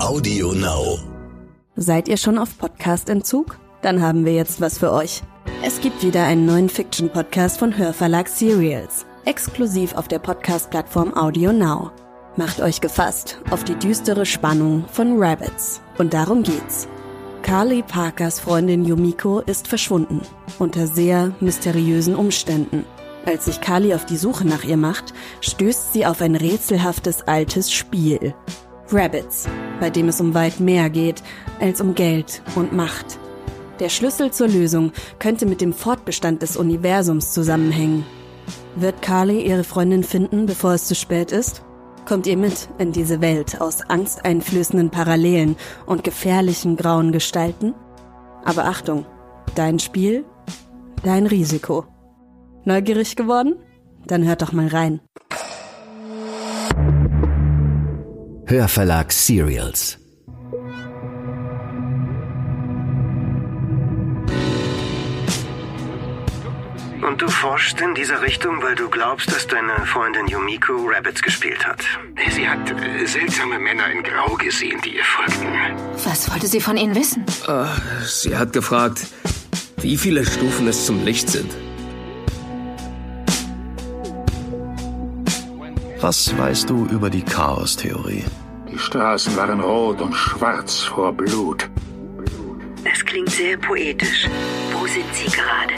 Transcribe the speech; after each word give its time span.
Audio 0.00 0.52
Now. 0.52 1.00
Seid 1.74 2.06
ihr 2.06 2.18
schon 2.18 2.38
auf 2.38 2.56
Podcast-Entzug? 2.56 3.58
Dann 3.82 4.00
haben 4.00 4.24
wir 4.24 4.32
jetzt 4.32 4.60
was 4.60 4.78
für 4.78 4.92
euch. 4.92 5.22
Es 5.64 5.80
gibt 5.80 6.04
wieder 6.04 6.22
einen 6.22 6.46
neuen 6.46 6.68
Fiction-Podcast 6.68 7.58
von 7.58 7.76
Hörverlag 7.76 8.28
Serials. 8.28 9.06
Exklusiv 9.24 9.94
auf 9.96 10.06
der 10.06 10.20
Podcast-Plattform 10.20 11.14
Audio 11.16 11.52
Now. 11.52 11.90
Macht 12.36 12.60
euch 12.60 12.80
gefasst 12.80 13.40
auf 13.50 13.64
die 13.64 13.74
düstere 13.74 14.24
Spannung 14.24 14.84
von 14.92 15.20
Rabbits. 15.20 15.80
Und 15.98 16.14
darum 16.14 16.44
geht's. 16.44 16.86
Carly 17.42 17.82
Parkers 17.82 18.38
Freundin 18.38 18.84
Yumiko 18.84 19.40
ist 19.40 19.66
verschwunden. 19.66 20.22
Unter 20.60 20.86
sehr 20.86 21.32
mysteriösen 21.40 22.14
Umständen. 22.14 22.84
Als 23.26 23.46
sich 23.46 23.60
Carly 23.60 23.92
auf 23.94 24.06
die 24.06 24.16
Suche 24.16 24.46
nach 24.46 24.62
ihr 24.62 24.76
macht, 24.76 25.12
stößt 25.40 25.92
sie 25.92 26.06
auf 26.06 26.22
ein 26.22 26.36
rätselhaftes 26.36 27.22
altes 27.22 27.72
Spiel. 27.72 28.34
Rabbits, 28.90 29.46
bei 29.80 29.90
dem 29.90 30.08
es 30.08 30.20
um 30.20 30.34
weit 30.34 30.60
mehr 30.60 30.88
geht 30.88 31.22
als 31.60 31.80
um 31.80 31.94
Geld 31.94 32.42
und 32.54 32.72
Macht. 32.72 33.18
Der 33.80 33.90
Schlüssel 33.90 34.32
zur 34.32 34.48
Lösung 34.48 34.92
könnte 35.18 35.46
mit 35.46 35.60
dem 35.60 35.72
Fortbestand 35.72 36.42
des 36.42 36.56
Universums 36.56 37.32
zusammenhängen. 37.32 38.04
Wird 38.76 39.02
Carly 39.02 39.46
ihre 39.46 39.64
Freundin 39.64 40.02
finden, 40.02 40.46
bevor 40.46 40.72
es 40.72 40.86
zu 40.86 40.94
spät 40.94 41.32
ist? 41.32 41.62
Kommt 42.06 42.26
ihr 42.26 42.36
mit 42.36 42.68
in 42.78 42.92
diese 42.92 43.20
Welt 43.20 43.60
aus 43.60 43.82
angsteinflößenden 43.82 44.90
Parallelen 44.90 45.56
und 45.84 46.04
gefährlichen 46.04 46.76
grauen 46.76 47.12
Gestalten? 47.12 47.74
Aber 48.44 48.64
Achtung, 48.64 49.04
dein 49.54 49.78
Spiel, 49.78 50.24
dein 51.04 51.26
Risiko. 51.26 51.84
Neugierig 52.64 53.14
geworden? 53.14 53.56
Dann 54.06 54.26
hört 54.26 54.42
doch 54.42 54.52
mal 54.52 54.68
rein. 54.68 55.00
Hörverlag 58.50 59.12
Serials. 59.12 59.98
Und 67.06 67.20
du 67.20 67.28
forschst 67.28 67.78
in 67.82 67.94
dieser 67.94 68.22
Richtung, 68.22 68.62
weil 68.62 68.74
du 68.74 68.88
glaubst, 68.88 69.30
dass 69.30 69.46
deine 69.46 69.84
Freundin 69.84 70.28
Yumiko 70.28 70.72
Rabbits 70.86 71.20
gespielt 71.20 71.66
hat. 71.66 71.84
Sie 72.30 72.48
hat 72.48 72.70
äh, 72.70 73.04
seltsame 73.04 73.58
Männer 73.58 73.90
in 73.90 74.02
Grau 74.02 74.34
gesehen, 74.36 74.80
die 74.82 74.96
ihr 74.96 75.04
folgten. 75.04 75.48
Was 76.04 76.30
wollte 76.30 76.46
sie 76.46 76.62
von 76.62 76.78
Ihnen 76.78 76.94
wissen? 76.94 77.26
Äh, 77.46 77.66
sie 78.06 78.34
hat 78.34 78.54
gefragt, 78.54 79.08
wie 79.82 79.98
viele 79.98 80.24
Stufen 80.24 80.68
es 80.68 80.86
zum 80.86 81.04
Licht 81.04 81.28
sind. 81.28 81.54
Was 86.00 86.38
weißt 86.38 86.70
du 86.70 86.86
über 86.86 87.10
die 87.10 87.22
Chaos-Theorie? 87.22 88.24
Die 88.70 88.78
Straßen 88.78 89.36
waren 89.36 89.60
rot 89.60 90.00
und 90.00 90.14
schwarz 90.14 90.82
vor 90.82 91.12
Blut. 91.12 91.68
Das 92.84 93.04
klingt 93.04 93.30
sehr 93.30 93.56
poetisch. 93.56 94.28
Wo 94.72 94.86
sind 94.86 95.12
Sie 95.12 95.30
gerade? 95.30 95.74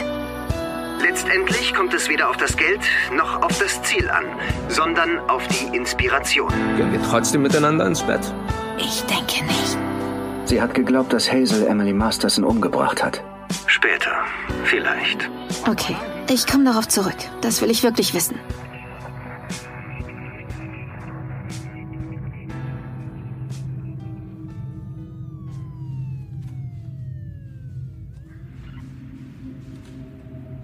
Letztendlich 1.01 1.73
kommt 1.73 1.93
es 1.93 2.09
weder 2.09 2.29
auf 2.29 2.37
das 2.37 2.55
Geld 2.55 2.79
noch 3.15 3.41
auf 3.41 3.57
das 3.59 3.81
Ziel 3.83 4.09
an, 4.09 4.25
sondern 4.67 5.19
auf 5.29 5.45
die 5.47 5.75
Inspiration. 5.75 6.49
Gehen 6.77 6.91
wir 6.91 7.01
trotzdem 7.01 7.41
miteinander 7.41 7.85
ins 7.87 8.03
Bett? 8.03 8.21
Ich 8.77 9.01
denke 9.03 9.45
nicht. 9.45 9.77
Sie 10.45 10.61
hat 10.61 10.73
geglaubt, 10.73 11.13
dass 11.13 11.31
Hazel 11.31 11.65
Emily 11.67 11.93
Masterson 11.93 12.43
umgebracht 12.43 13.03
hat. 13.03 13.23
Später, 13.67 14.11
vielleicht. 14.65 15.29
Okay, 15.67 15.95
ich 16.29 16.45
komme 16.45 16.65
darauf 16.65 16.87
zurück. 16.87 17.15
Das 17.41 17.61
will 17.61 17.71
ich 17.71 17.83
wirklich 17.83 18.13
wissen. 18.13 18.37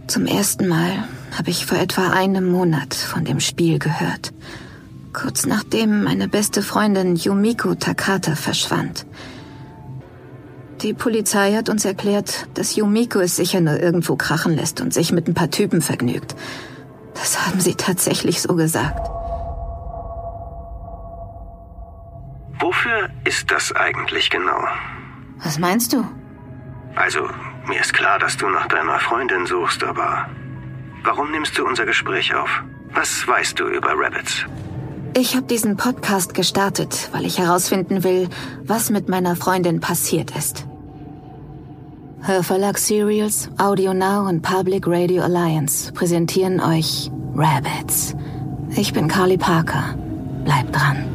Zum 0.07 0.25
ersten 0.25 0.69
Mal 0.69 1.03
habe 1.38 1.50
ich 1.50 1.66
vor 1.66 1.78
etwa 1.78 2.12
einem 2.12 2.50
Monat 2.50 2.94
von 2.94 3.25
dem 3.25 3.41
Spiel 3.41 3.78
gehört. 3.78 4.34
Kurz 5.12 5.45
nachdem 5.45 6.03
meine 6.03 6.29
beste 6.29 6.62
Freundin 6.62 7.18
Yumiko 7.18 7.75
Takata 7.75 8.35
verschwand. 8.35 9.06
Die 10.81 10.94
Polizei 10.94 11.53
hat 11.56 11.67
uns 11.67 11.84
erklärt, 11.84 12.47
dass 12.53 12.78
Yumiko 12.78 13.19
es 13.19 13.35
sicher 13.35 13.59
nur 13.59 13.81
irgendwo 13.81 14.16
krachen 14.16 14.56
lässt 14.56 14.79
und 14.79 14.94
sich 14.94 15.12
mit 15.12 15.28
ein 15.28 15.34
paar 15.34 15.51
Typen 15.51 15.81
vergnügt. 15.81 16.35
Das 17.13 17.46
haben 17.46 17.59
sie 17.59 17.75
tatsächlich 17.75 18.41
so 18.41 18.56
gesagt. 18.56 19.09
Wofür 22.59 23.09
ist 23.25 23.51
das 23.51 23.75
eigentlich 23.75 24.29
genau? 24.29 24.63
Was 25.44 25.59
meinst 25.59 25.91
du? 25.91 26.06
Also, 26.96 27.28
mir 27.67 27.81
ist 27.81 27.94
klar, 27.94 28.19
dass 28.19 28.38
du 28.38 28.47
nach 28.50 28.67
deiner 28.67 29.00
Freundin 29.00 29.45
suchst, 29.45 29.83
aber 29.83 30.28
warum 31.03 31.31
nimmst 31.31 31.57
du 31.57 31.66
unser 31.66 31.85
Gespräch 31.85 32.33
auf? 32.33 32.50
Was 32.94 33.28
weißt 33.28 33.59
du 33.59 33.67
über 33.67 33.94
Rabbits? 33.95 34.45
Ich 35.16 35.35
habe 35.35 35.47
diesen 35.47 35.78
Podcast 35.78 36.33
gestartet, 36.33 37.09
weil 37.11 37.25
ich 37.25 37.39
herausfinden 37.39 38.03
will, 38.03 38.29
was 38.63 38.89
mit 38.89 39.09
meiner 39.09 39.35
Freundin 39.35 39.79
passiert 39.79 40.35
ist. 40.35 40.66
Hörverlag 42.22 42.78
Serials, 42.78 43.50
Audio 43.57 43.94
Now 43.94 44.28
und 44.28 44.41
Public 44.41 44.85
Radio 44.88 45.23
Alliance 45.23 45.91
präsentieren 45.91 46.59
euch 46.59 47.09
Rabbits. 47.35 48.16
Ich 48.75 48.94
bin 48.94 49.07
Carly 49.07 49.38
Parker. 49.38 49.95
Bleibt 50.44 50.75
dran. 50.75 51.05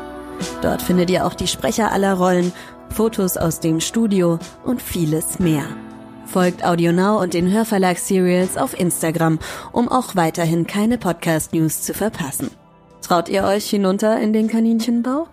Dort 0.62 0.82
findet 0.82 1.10
ihr 1.10 1.26
auch 1.26 1.34
die 1.34 1.48
Sprecher 1.48 1.92
aller 1.92 2.16
Rollen, 2.16 2.52
Fotos 2.90 3.38
aus 3.38 3.60
dem 3.60 3.80
Studio 3.80 4.40
und 4.64 4.82
vieles 4.82 5.40
mehr. 5.40 5.66
Folgt 6.26 6.66
AudioNow 6.66 7.22
und 7.22 7.34
den 7.34 7.52
Hörverlag 7.52 7.98
Serials 8.00 8.58
auf 8.58 8.78
Instagram, 8.78 9.40
um 9.72 9.88
auch 9.88 10.16
weiterhin 10.16 10.68
keine 10.68 10.98
Podcast-News 10.98 11.84
zu 11.84 11.94
verpassen. 11.94 12.50
Traut 13.02 13.30
ihr 13.30 13.44
euch 13.44 13.70
hinunter 13.70 14.20
in 14.20 14.34
den 14.34 14.48
Kaninchenbau? 14.48 15.28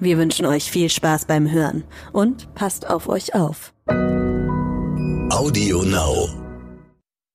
Wir 0.00 0.16
wünschen 0.16 0.46
euch 0.46 0.70
viel 0.70 0.88
Spaß 0.88 1.24
beim 1.26 1.50
Hören 1.50 1.84
und 2.12 2.54
passt 2.54 2.88
auf 2.88 3.08
euch 3.08 3.34
auf. 3.34 3.72
Audio 5.30 5.82
Now. 5.82 6.37